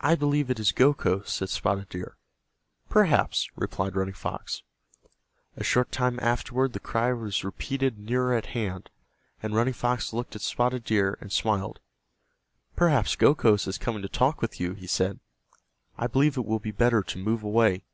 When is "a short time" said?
5.54-6.18